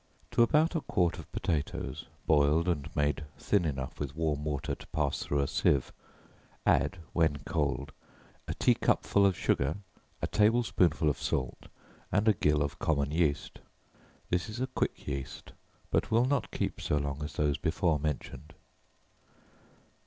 To 0.31 0.41
about 0.41 0.73
a 0.73 0.81
quart 0.81 1.19
of 1.19 1.31
potatoes, 1.31 2.07
boiled 2.25 2.67
and 2.67 2.89
made 2.95 3.23
thin 3.37 3.65
enough 3.65 3.99
with 3.99 4.15
warm 4.15 4.43
water 4.45 4.73
to 4.73 4.87
pass 4.87 5.21
through 5.21 5.41
a 5.41 5.47
sieve, 5.47 5.93
add, 6.65 6.97
when 7.13 7.37
cold, 7.45 7.91
a 8.47 8.55
tea 8.55 8.73
cupful 8.73 9.27
of 9.27 9.37
sugar, 9.37 9.77
a 10.19 10.25
table 10.25 10.63
spoonful 10.63 11.07
of 11.07 11.21
salt, 11.21 11.67
and 12.11 12.27
a 12.27 12.33
gill 12.33 12.63
of 12.63 12.79
common 12.79 13.11
yeast. 13.11 13.59
This 14.31 14.49
is 14.49 14.59
a 14.59 14.65
quick 14.65 15.05
yeast, 15.07 15.51
but 15.91 16.09
will 16.09 16.25
not 16.25 16.49
keep 16.49 16.81
so 16.81 16.97
long 16.97 17.21
as 17.23 17.33
those 17.33 17.59
before 17.59 17.99
mentioned. 17.99 18.55